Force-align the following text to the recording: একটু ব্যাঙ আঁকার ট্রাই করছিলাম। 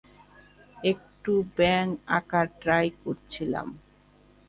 একটু 0.83 1.33
ব্যাঙ 1.57 1.85
আঁকার 2.17 2.47
ট্রাই 2.61 2.87
করছিলাম। 3.03 3.67